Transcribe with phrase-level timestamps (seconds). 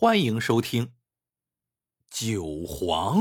[0.00, 0.86] 欢迎收听
[2.08, 3.20] 《九皇》。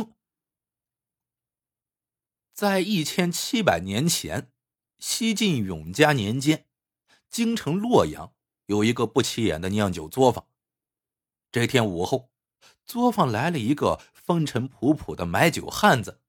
[2.53, 4.51] 在一千七百年前，
[4.99, 6.67] 西晋永嘉年间，
[7.31, 8.31] 京城洛阳
[8.67, 10.45] 有一个不起眼的酿酒作坊。
[11.51, 12.29] 这天午后，
[12.85, 16.21] 作坊来了一个风尘仆仆的买酒汉子。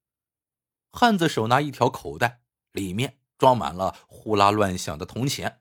[0.91, 2.41] 汉子手拿一条口袋，
[2.73, 5.61] 里面装满了呼啦乱响的铜钱。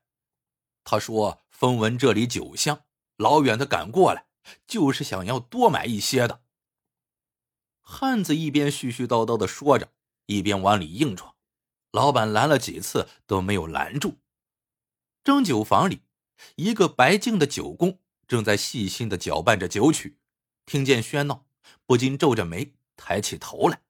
[0.86, 2.86] 他说：“风闻这里酒香，
[3.18, 4.24] 老远的赶过来。”
[4.68, 6.44] 就是想要多买一些的。
[7.82, 9.94] 汉子一边絮絮叨叨的说着，
[10.26, 11.36] 一边往里硬闯。
[11.92, 14.20] 老板拦了几次都没有拦住。
[15.24, 16.02] 蒸酒房里，
[16.56, 20.20] 一个白净的酒工正在细心的搅拌着酒曲，
[20.66, 21.48] 听见喧闹，
[21.86, 23.82] 不禁皱着眉，抬起头来。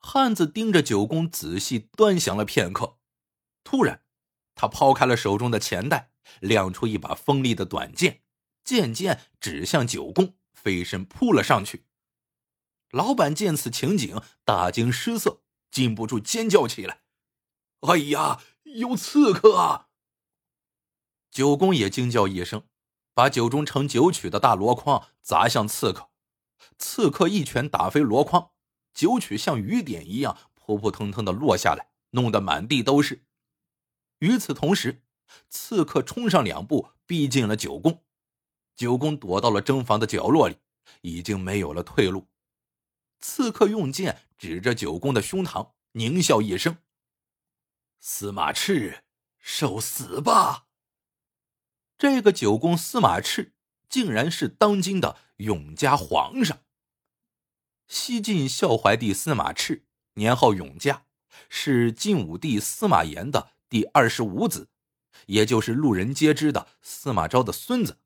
[0.00, 2.98] 汉子盯着酒工仔细端详了片刻，
[3.64, 4.02] 突然，
[4.54, 8.22] 他抛开了手中的钱袋，亮出一把锋利的短剑。
[8.68, 11.86] 渐渐指向九宫，飞身扑了上去。
[12.90, 17.00] 老板见此情景，大惊失色，禁不住尖叫起来
[17.88, 19.88] ：“哎呀，有刺客！”啊！”
[21.32, 22.68] 九宫也惊叫一声，
[23.14, 26.10] 把酒中盛酒曲的大箩筐砸向刺客。
[26.76, 28.50] 刺客一拳打飞箩筐，
[28.92, 33.24] 酒曲像雨点一样扑扑腾腾的落下来，弄得满地都是。
[34.18, 35.02] 与此同时，
[35.48, 38.04] 刺客冲上两步，逼近了九宫。
[38.78, 40.56] 九公躲到了蒸房的角落里，
[41.00, 42.28] 已经没有了退路。
[43.20, 46.78] 刺客用剑指着九公的胸膛，狞笑一声
[47.98, 49.00] ：“司马炽，
[49.40, 50.68] 受死吧！”
[51.98, 53.50] 这个九公司马炽，
[53.88, 56.60] 竟然是当今的永嘉皇上。
[57.88, 59.82] 西晋孝怀帝司马炽，
[60.14, 61.06] 年号永嘉，
[61.48, 64.68] 是晋武帝司马炎的第二十五子，
[65.26, 67.98] 也就是路人皆知的司马昭的孙子。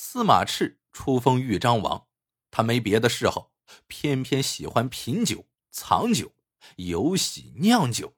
[0.00, 2.06] 司马炽初封豫章王，
[2.52, 3.50] 他没别的嗜好，
[3.88, 6.32] 偏偏喜欢品酒、藏酒、
[6.76, 8.14] 游喜酿酒。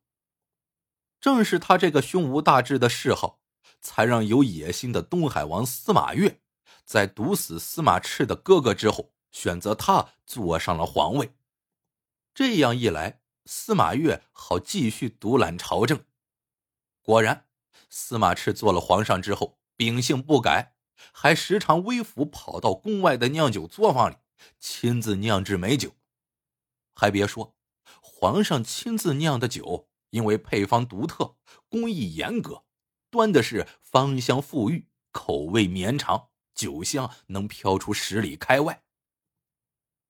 [1.22, 3.40] 正是他这个胸无大志的嗜好，
[3.80, 6.42] 才让有野心的东海王司马越，
[6.84, 11.34] 在毒死司马炽的哥哥之后，选择他坐上了皇位。
[12.34, 16.04] 这样一来，司马越好继续独揽朝政。
[17.00, 17.46] 果然，
[17.88, 20.74] 司马炽做了皇上之后，秉性不改。
[21.12, 24.16] 还时常微服跑到宫外的酿酒作坊里，
[24.58, 25.96] 亲自酿制美酒。
[26.94, 27.54] 还别说，
[28.00, 31.36] 皇上亲自酿的酒，因为配方独特、
[31.68, 32.64] 工艺严格，
[33.10, 38.82] 端的是芳香馥郁，口味绵长，酒香能飘出十里开外。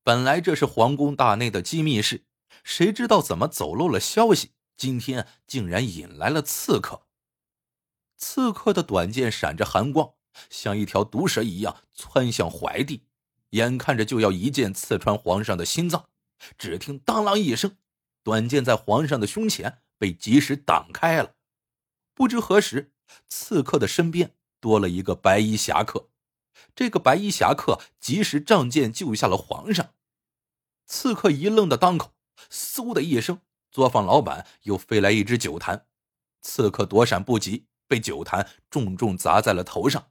[0.03, 2.25] 本来这是皇宫大内的机密事，
[2.65, 4.53] 谁知道怎么走漏了消息？
[4.77, 7.07] 今天竟然引来了刺客。
[8.17, 10.15] 刺客的短剑闪着寒光。
[10.49, 13.03] 像一条毒蛇一样窜向怀帝，
[13.51, 16.07] 眼看着就要一剑刺穿皇上的心脏。
[16.57, 17.77] 只听“当啷”一声，
[18.23, 21.35] 短剑在皇上的胸前被及时挡开了。
[22.15, 22.93] 不知何时，
[23.29, 26.09] 刺客的身边多了一个白衣侠客。
[26.75, 29.95] 这个白衣侠客及时仗剑救下了皇上。
[30.87, 32.13] 刺客一愣的当口，
[32.51, 33.41] 嗖的一声，
[33.71, 35.87] 作坊老板又飞来一只酒坛。
[36.43, 40.11] 刺客躲闪不及，被酒坛重重砸在了头上。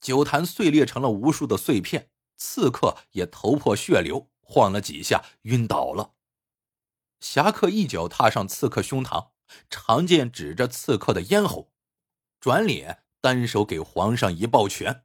[0.00, 6.14] 酒坛碎裂成了无数的碎片，刺客也头破血流，晃了几下，晕倒了。
[7.20, 9.30] 侠客一脚踏上刺客胸膛，
[9.70, 11.72] 长剑指着刺客的咽喉，
[12.38, 15.04] 转脸单手给皇上一抱拳：“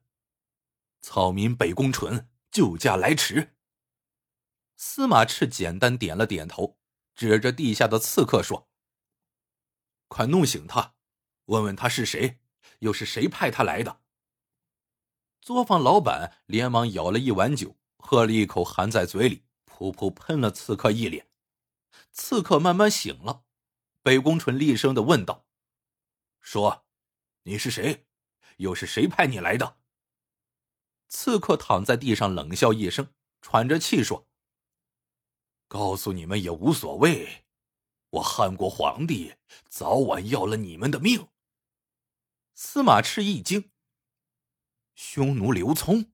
[1.01, 3.55] 草民北宫淳救驾来迟。”
[4.77, 6.77] 司马炽简单点了点头，
[7.15, 8.69] 指着地下的刺客说
[10.09, 10.95] ：“快弄醒他，
[11.45, 12.39] 问问他是谁，
[12.79, 14.01] 又是谁派他来的。”
[15.41, 21.27] 作坊老板连忙舀了一碗酒，喝了一口，含在嘴里，噗噗喷了刺客一脸。
[22.11, 23.43] 刺客慢慢醒了，
[24.03, 25.47] 北宫纯厉声的问道
[26.39, 26.85] ：“说，
[27.43, 28.05] 你是谁？
[28.57, 29.79] 又是谁派你来的？”
[31.09, 33.11] 刺客躺在地上冷笑一声，
[33.41, 34.29] 喘着气说
[35.67, 37.45] ：“告诉你们也无所谓，
[38.11, 39.33] 我汉国皇帝
[39.67, 41.29] 早晚要了你们的命。”
[42.53, 43.71] 司马炽一惊。
[45.13, 46.13] 匈奴刘聪。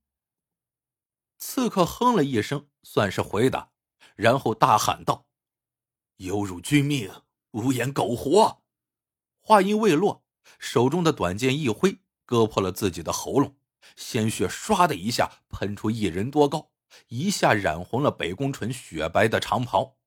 [1.38, 3.72] 刺客哼了一声，算是回答，
[4.16, 5.28] 然后大喊道
[6.18, 7.12] ：“有辱君命，
[7.52, 8.64] 无颜苟活！”
[9.40, 10.26] 话音未落，
[10.58, 13.56] 手中的短剑一挥，割破了自己的喉咙，
[13.96, 16.72] 鲜血唰的一下喷出一人多高，
[17.10, 20.00] 一下染红了北宫纯雪白的长袍。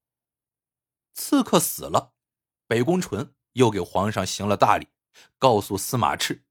[1.14, 2.14] 刺客死了，
[2.66, 4.88] 北宫纯又给皇上行了大礼，
[5.38, 6.42] 告诉司马炽：“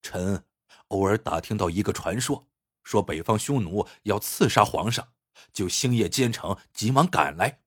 [0.00, 0.42] 臣。”
[0.90, 2.46] 偶尔打听到一个传说，
[2.84, 5.12] 说北方匈奴要刺杀皇上，
[5.52, 7.60] 就星夜兼程，急忙赶来。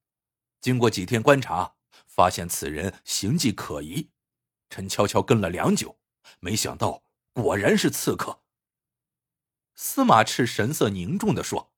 [0.61, 1.75] 经过几天观察，
[2.07, 4.09] 发现此人行迹可疑，
[4.69, 5.97] 臣悄悄跟了良久，
[6.39, 7.03] 没想到
[7.33, 8.41] 果然是刺客。
[9.75, 11.73] 司马炽神色凝重的说：“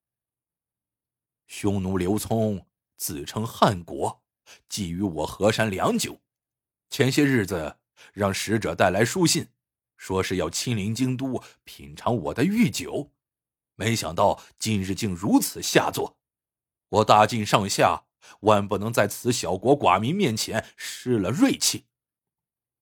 [1.47, 4.24] 匈奴刘聪自称汉国，
[4.69, 6.19] 觊觎我河山良久，
[6.89, 7.77] 前些日子
[8.13, 9.47] 让使者带来书信，
[9.97, 13.12] 说是要亲临京都品尝我的御酒。”
[13.77, 16.18] 没想到今日竟如此下作，
[16.88, 18.06] 我大晋上下
[18.39, 21.86] 万不能在此小国寡民面前失了锐气。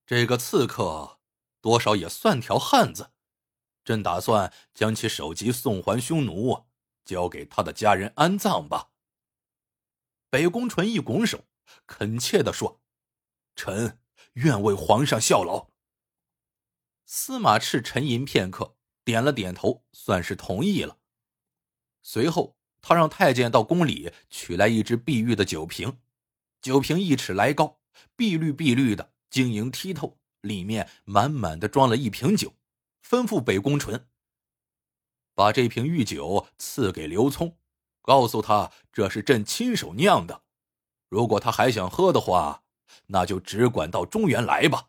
[0.06, 1.18] 这个刺客
[1.60, 3.10] 多少也算条汉子，
[3.84, 6.66] 朕打算将其首级送还匈奴，
[7.04, 8.90] 交给他的家人安葬吧。
[10.30, 11.44] 北宫纯一拱手，
[11.86, 12.80] 恳切的说
[13.56, 13.98] ：“臣
[14.34, 15.70] 愿为皇上效劳。”
[17.16, 18.74] 司马炽沉吟片刻。
[19.04, 20.98] 点了点头，算是同意了。
[22.02, 26.00] 随后，他让太监到宫里取来一只碧玉的酒瓶，
[26.60, 27.78] 酒瓶一尺来高，
[28.16, 32.52] 碧绿碧绿的，晶莹剔透，里面满满的装了一瓶酒，
[33.06, 34.08] 吩咐北宫纯
[35.36, 37.56] 把这瓶御酒赐给刘聪，
[38.02, 40.42] 告诉他这是朕亲手酿的。
[41.08, 42.64] 如果他还想喝的话，
[43.06, 44.88] 那就只管到中原来吧。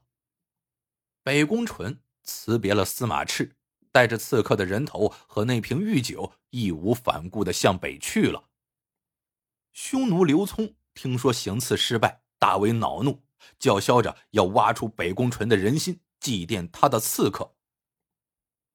[1.22, 3.52] 北宫纯辞别了司马炽。
[3.92, 8.50] 带着刺客的人头和那瓶御酒，义无反顾的向北去了。
[9.72, 13.24] 匈奴刘聪听说行刺失败，大为恼怒，
[13.58, 17.56] 叫嚣着要挖出北宫纯的人心，祭奠他的刺客。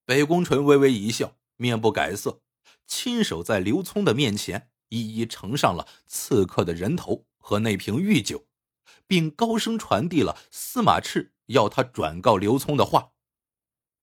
[0.06, 2.40] 北宫纯微微一笑，面不改色，
[2.86, 8.46] 亲手在刘聪的面前一一呈上了刺客的人头和那瓶御酒，
[9.06, 13.12] 并高声传递了司马炽要他转告刘聪的话。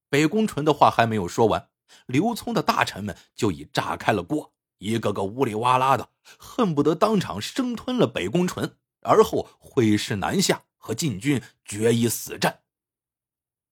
[0.09, 1.69] 北宫纯的话还没有说完，
[2.05, 6.09] 刘聪的大臣们就已炸开了锅，一个个呜里哇啦的，
[6.39, 12.61] 恨不得当场生吞了北宫纯，而后挥师南下，和晋军决一死战。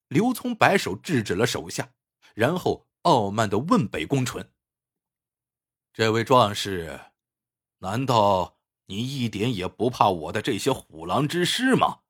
[0.08, 1.92] 刘聪摆手制止了手下，
[2.34, 4.52] 然后傲慢的问北宫纯
[5.94, 7.00] ：“这位壮士，
[7.80, 12.02] 难道你一点也不怕我的这些虎狼之师吗？”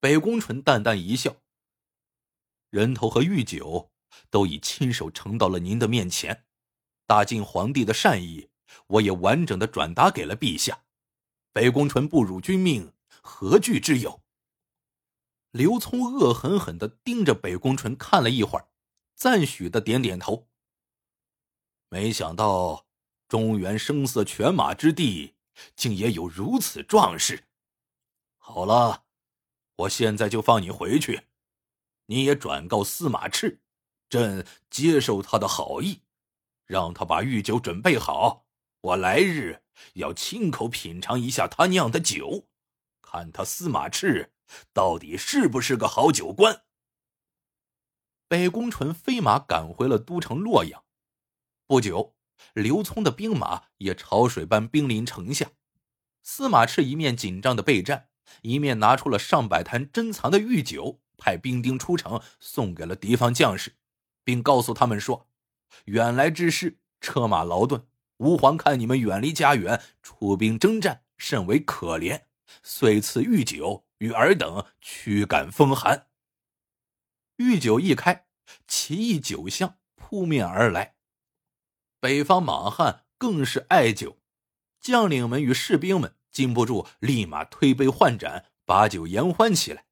[0.00, 1.36] 北宫纯淡淡一笑。
[2.74, 3.92] 人头和御酒
[4.30, 6.44] 都已亲手呈到了您的面前，
[7.06, 8.48] 大晋皇帝的善意，
[8.88, 10.82] 我也完整的转达给了陛下。
[11.52, 12.92] 北宫纯不辱君命，
[13.22, 14.24] 何惧之有？
[15.52, 18.66] 刘聪恶狠狠的盯着北宫纯看了一会儿，
[19.14, 20.48] 赞许的点点头。
[21.88, 22.86] 没想到
[23.28, 25.36] 中原声色犬马之地，
[25.76, 27.44] 竟也有如此壮士。
[28.38, 29.04] 好了，
[29.76, 31.28] 我现在就放你回去。
[32.06, 33.58] 你也转告司马炽，
[34.08, 36.02] 朕接受他的好意，
[36.66, 38.46] 让他把御酒准备好。
[38.80, 39.62] 我来日
[39.94, 42.48] 要亲口品尝一下他酿的酒，
[43.00, 44.28] 看他司马炽
[44.72, 46.64] 到底是不是个好酒官。
[48.28, 50.84] 北宫纯飞马赶回了都城洛阳，
[51.66, 52.14] 不久，
[52.52, 55.52] 刘聪的兵马也潮水般兵临城下。
[56.22, 58.08] 司马炽一面紧张的备战，
[58.42, 61.00] 一面拿出了上百坛珍藏的御酒。
[61.16, 63.76] 派兵丁出城，送给了敌方将士，
[64.24, 65.28] 并告诉他们说
[65.86, 67.86] ：“远来之师，车马劳顿，
[68.18, 72.22] 吾皇看你们远离家园，出兵征战，甚为可怜，
[72.62, 76.08] 遂赐御酒与尔等驱赶风寒。”
[77.38, 78.26] 御酒一开，
[78.68, 80.94] 奇异酒香扑面而来，
[81.98, 84.20] 北方莽汉更是爱酒，
[84.80, 89.86] 将领们与士兵们禁不住立马推杯换盏，把酒言欢起来。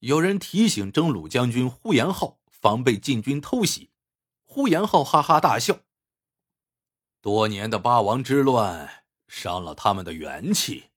[0.00, 3.90] 有人提醒征虏将军呼延浩防备晋军偷袭，
[4.44, 5.80] 呼延浩哈哈大笑。
[7.20, 10.90] 多年的八王之乱伤了他们的元气，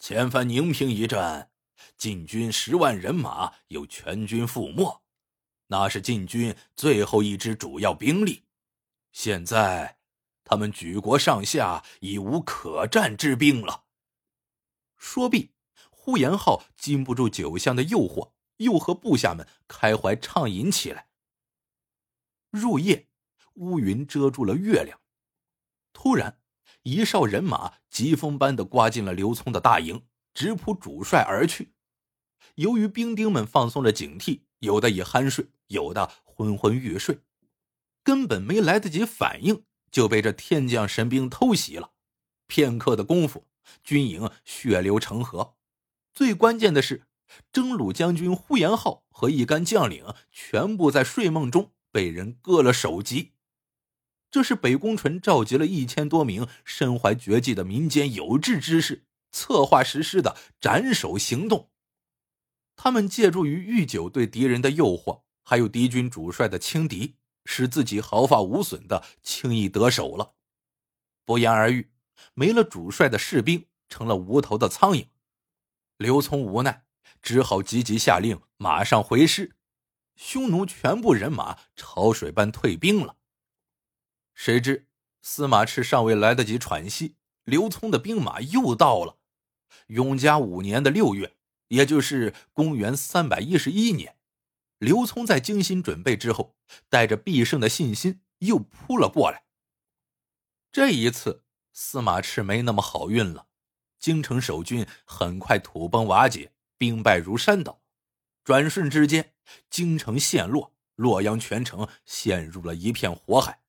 [0.00, 1.52] 前番宁平一战，
[1.96, 5.00] 晋军十万人马又全军覆没，
[5.68, 8.42] 那是晋军最后一支主要兵力。
[9.12, 9.98] 现在
[10.42, 13.84] 他们举国上下已无可战之兵了。
[14.96, 15.53] 说毕。
[16.04, 21.06] 呼延浩禁不住酒香的诱惑，又和部下们开怀畅饮起来。
[22.50, 23.08] 入夜，
[23.54, 25.00] 乌云遮住了月亮。
[25.94, 26.42] 突然，
[26.82, 30.02] 一哨人马疾风般的刮进了刘聪的大营，
[30.34, 31.72] 直扑主帅而去。
[32.56, 37.20] 由于兵丁们放松了警惕，有的已酣睡，有的昏昏欲睡，
[38.02, 41.92] 根本没来得及反应，就被这天降神兵偷袭了。
[42.46, 43.46] 片刻的功夫，
[43.82, 45.56] 军营血流成河。
[46.14, 47.06] 最关键的是，
[47.52, 53.32] 征虏将军呼延浩和一干将领全部在睡梦中被人割了首级。
[54.30, 61.70] 这是北宫纯召集了一千多名身怀绝技的民间有志之士，策划实施的斩首行动。
[62.76, 70.34] 他们借助于御酒对敌人的诱惑，还有敌军主帅的轻敌，使自己毫发无损的轻易得手了。
[71.24, 71.90] 不言而喻，
[72.34, 75.06] 没了主帅的士兵成了无头的苍蝇。
[75.96, 76.84] 刘聪无奈，
[77.22, 79.54] 只好急急下令马上回师，
[80.16, 83.16] 匈奴全部人马潮水般退兵了。
[84.34, 84.88] 谁知
[85.22, 89.18] 司马炽尚未来得及喘息，刘聪的兵马又到了。
[89.86, 91.36] 永嘉五年的六月，
[91.68, 94.16] 也就是公元三百一十一年，
[94.78, 96.56] 刘聪在精心准备之后，
[96.88, 99.44] 带着必胜的信心又扑了过来。
[100.72, 103.46] 这一次，司马炽没那么好运了，
[104.04, 107.80] 京城守军很快土崩瓦解，兵败如山倒。
[108.44, 109.32] 转瞬之间，
[109.70, 113.62] 京城陷落，洛阳全城陷入了一片火海。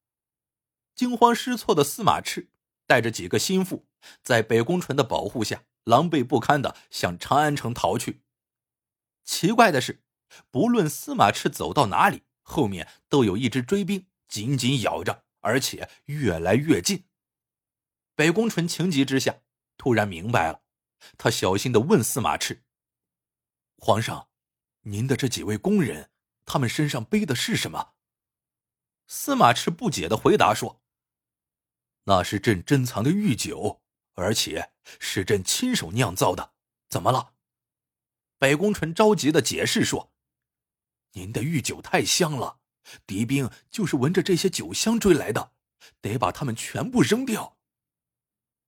[0.93, 2.47] 惊慌失措的司马炽
[2.85, 3.87] 带着几个心腹，
[4.21, 8.19] 在北宫纯的保护下，狼狈不堪的向长安城逃去。
[9.23, 10.03] 奇怪的是，
[10.51, 17.05] 不论司马炽走到哪里，后面都有一支追兵紧紧咬着，而且越来越近。
[18.15, 19.37] 北宫纯情急之下，
[19.77, 20.61] 突然明白了，
[21.17, 22.61] 他小心的问司马炽
[23.77, 24.29] ：“皇上，
[24.81, 26.09] 您的这几位宫人，
[26.45, 27.93] 他们身上背的是什么？”
[29.07, 30.81] 司马炽不解的回答说。
[32.05, 33.81] 那是朕珍藏的御酒，
[34.13, 36.53] 而且是朕亲手酿造的。
[36.87, 37.33] 怎么了？
[38.37, 40.13] 北宫纯着急的解释说
[41.13, 42.59] ：“您的御酒太香了，
[43.07, 45.53] 敌兵就是闻着这些酒香追来的，
[45.99, 47.54] 得把他们全部扔掉。”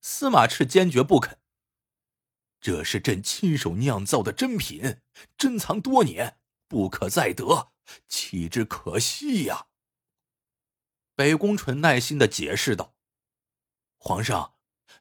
[0.09, 1.37] 司马炽坚决不肯。
[2.61, 5.01] 这是朕亲手酿造的珍品，
[5.37, 7.73] 珍藏多年，不可再得，
[8.07, 9.67] 弃之可惜呀。
[11.13, 12.95] 北宫纯耐心的解释道。
[13.97, 14.53] 皇上，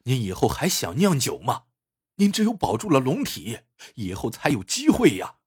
[0.03, 1.67] 您以后还想酿酒吗？
[2.15, 3.61] 您只有保住了龙体，
[3.95, 5.37] 以后才有机会呀。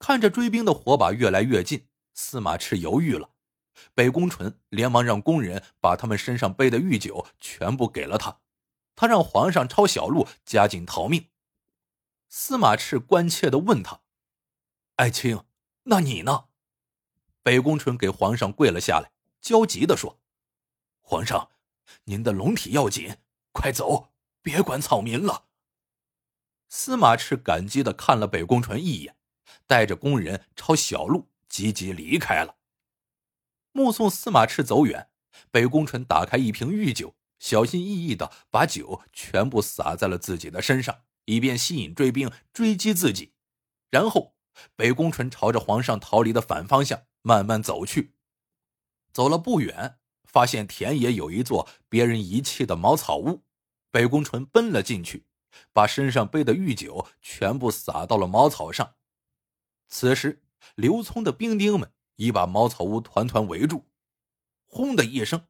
[0.00, 3.31] 看着追兵的火把越来越近，司马炽犹豫了。
[3.94, 8.40] 北宫纯连忙让工人把他们身上背的御酒全部给了他，
[8.94, 11.28] 他让皇上抄小路，加紧逃命。
[12.28, 14.00] 司马炽关切的问他
[14.96, 15.44] ：“爱卿，
[15.84, 16.44] 那你呢？”
[17.42, 20.20] 北宫纯给皇上跪了下来，焦急的说
[21.00, 21.50] ：“皇上。”
[22.04, 23.18] 您的龙体要紧，
[23.50, 25.46] 快走，别管草民了。
[26.68, 29.16] 司马炽感激的看了北宫纯一眼，
[29.66, 32.56] 带着工人抄小路急急离开了。
[33.72, 35.08] 目送司马炽走远，
[35.50, 43.32] 北宫纯打开一瓶御酒，小心翼翼的把酒全部洒在了自己的身上，以便吸引追兵追击自己。
[43.90, 44.34] 然后，
[44.76, 48.14] 北宫纯朝着皇上逃离的反方向慢慢走去。
[49.12, 49.98] 走了不远。
[50.24, 53.44] 发现田野有一座别人遗弃的茅草屋，
[53.90, 55.26] 北宫纯奔了进去，
[55.74, 58.94] 把身上背的御酒全部洒到了茅草上。
[59.88, 60.42] 此时，
[60.74, 63.88] 刘聪的兵丁们已把茅草屋团团围住。
[64.64, 65.46] 轰的一声，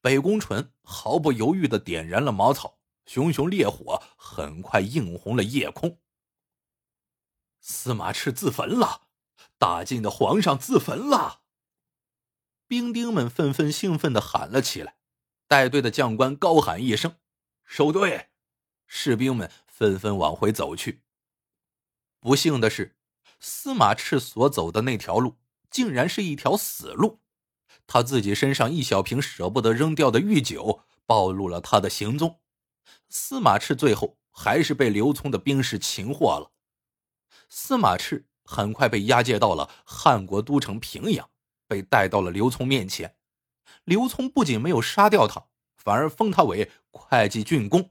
[0.00, 6.00] 北宫纯毫不犹豫的点燃了茅草，熊熊烈火很快映红了夜空。
[7.60, 9.08] 司马炽自焚了，
[9.58, 11.42] 大晋的皇上自焚了。
[12.66, 14.96] 兵丁们纷纷兴奋的喊了起来，
[15.46, 17.16] 带队的将官高喊一声
[17.64, 18.28] ：“收队！”
[18.86, 21.02] 士兵们纷纷往回走去。
[22.20, 22.96] 不幸的是，
[23.40, 25.38] 司马炽所走的那条路
[25.70, 27.20] 竟然是一条死路，
[27.86, 32.40] 他自己身上一小瓶舍不得扔掉的御酒暴露了他的行踪。
[33.08, 36.52] 司马炽最后还是被刘聪的兵士擒获了。
[37.48, 41.30] 司马炽很快被押解到了汉国都城平阳。
[41.70, 43.14] 被带到了刘聪面前，
[43.84, 47.90] 刘聪不仅没有杀掉他，反而封他为会稽郡公，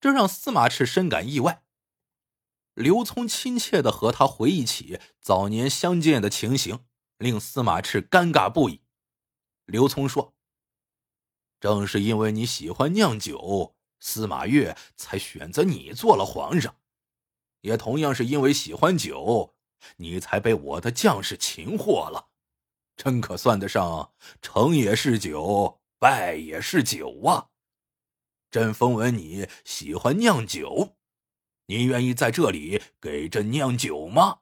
[0.00, 1.62] 这让司马炽深感意外。
[2.78, 6.78] 刘聪亲切的和他回忆起早年相见的情形，
[7.16, 8.82] 令司马炽尴尬不已。
[9.64, 10.36] 刘聪说
[11.58, 16.74] ：“正是因为你喜欢酿酒，司马越才选择你做了皇上；
[17.62, 19.56] 也同样是因为喜欢酒，
[19.96, 22.28] 你才被我的将士擒获了。”
[22.94, 27.48] 真可算得上成也是酒，败也是酒啊！
[28.52, 30.96] 朕风闻你喜欢酿酒，
[31.70, 34.38] 你愿意在这里给朕酿酒吗？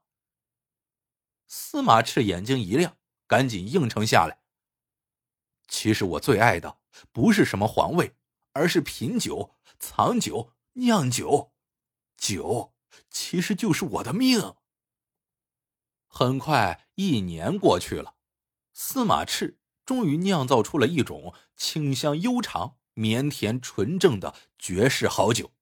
[1.48, 4.38] 司马赤眼睛一亮，赶紧应承下来。
[5.66, 6.78] 其实我最爱的
[7.10, 8.14] 不是什么皇位，
[8.52, 11.52] 而是品酒、藏酒、酿酒。
[12.16, 12.72] 酒
[13.10, 14.54] 其实就是我的命。
[16.06, 18.14] 很快一年过去了。
[18.72, 25.55] 司马赤终于酿造出了一种清香悠长、绵甜纯正的绝世好酒。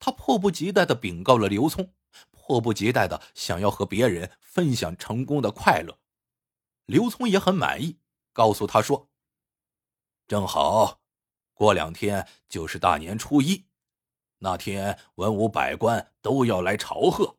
[0.00, 1.92] 他迫不及待的禀告了刘聪，
[2.30, 5.98] 迫不及待的想要和别人分享成功的快乐。
[6.86, 7.98] 刘聪也很满意，
[8.32, 9.10] 告诉他说
[10.26, 11.02] ：“正好，
[11.52, 13.66] 过两天就是大年初一，
[14.38, 17.36] 那天文武百官都要来朝贺，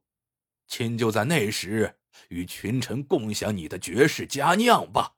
[0.68, 2.00] 亲就在那时
[2.30, 5.16] 与群臣共享你的绝世佳酿吧。”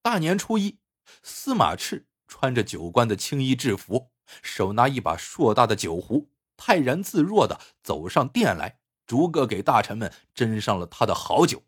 [0.00, 0.78] 大年初一，
[1.22, 4.10] 司马炽穿着九官的青衣制服。
[4.42, 11.64] 手拿一把硕大的酒壶，泰然自若的走上殿来，逐个给大臣们斟上了他的好酒。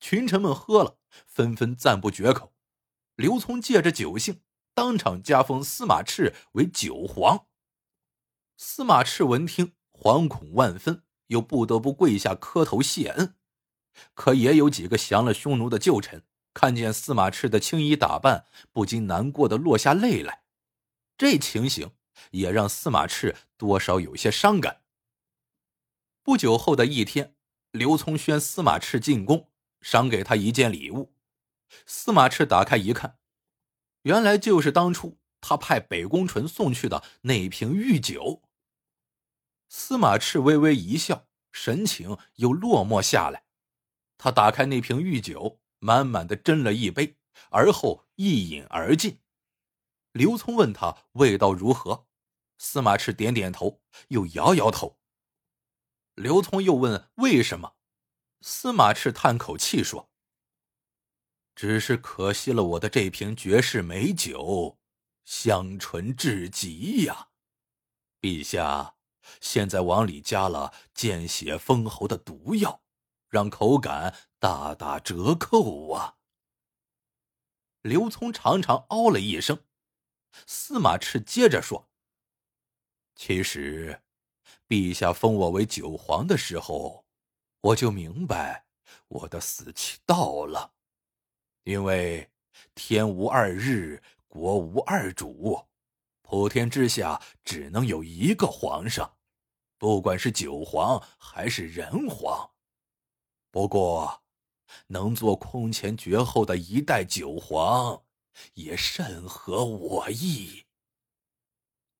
[0.00, 2.52] 群臣们喝了，纷纷赞不绝口。
[3.16, 4.42] 刘聪借着酒兴，
[4.74, 7.46] 当场加封司马炽为酒皇。
[8.56, 13.34] 司马炽闻听，惶恐万分，又不得不跪下磕头谢恩。
[14.14, 16.22] 可也有几个降了匈奴的旧臣，
[16.54, 20.44] 看见司马炽的青衣打扮，不禁难过的落下泪来。
[21.18, 21.90] 这情形
[22.30, 24.82] 也让司马炽多少有些伤感。
[26.22, 27.34] 不久后的一天，
[27.72, 31.12] 刘聪宣司马炽进宫，赏给他一件礼物。
[31.84, 33.18] 司马炽打开一看，
[34.02, 38.42] 原来就是当初他派北宫纯送去的那瓶御酒。
[39.68, 43.42] 司马炽微微一笑，神情又落寞下来。
[44.16, 47.16] 他打开那瓶御酒，满满的斟了一杯，
[47.50, 49.18] 而后一饮而尽。
[50.12, 52.06] 刘聪问他味道如何，
[52.56, 54.98] 司马炽点点头，又摇摇头。
[56.14, 57.76] 刘聪又问为什么，
[58.40, 60.10] 司马炽叹口气说
[61.54, 64.78] ：“只是可惜了我的这瓶绝世美酒，
[65.24, 67.28] 香醇至极呀！
[68.20, 68.96] 陛下，
[69.40, 72.82] 现在往里加了见血封喉的毒药，
[73.28, 76.16] 让口感大打折扣啊！”
[77.82, 79.64] 刘聪长长哦了一声。
[80.46, 81.88] 司马炽接着说
[83.14, 84.02] ：“其实，
[84.68, 87.04] 陛下封我为九皇的时候，
[87.60, 88.66] 我就明白
[89.08, 90.72] 我的死期到了。
[91.64, 92.30] 因为
[92.74, 95.66] 天无二日，国无二主，
[96.22, 99.16] 普天之下只能有一个皇上，
[99.76, 102.50] 不管是九皇还是人皇。
[103.50, 104.22] 不过，
[104.86, 108.02] 能做空前绝后的一代九皇。”
[108.54, 110.66] 也甚合我意。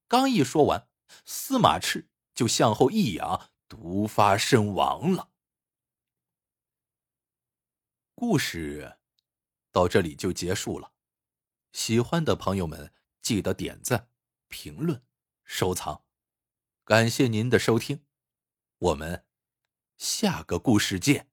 [0.07, 0.89] 刚一说完，
[1.25, 5.31] 司马炽就向后一仰，毒发身亡了。
[8.15, 8.99] 故事
[9.71, 10.93] 到这里就结束了。
[11.73, 14.09] 喜欢的朋友们，记得点赞、
[14.49, 15.05] 评论、
[15.45, 16.05] 收藏。
[16.85, 18.05] 感谢您的收听，
[18.79, 19.27] 我们
[19.99, 21.31] 下个故事见。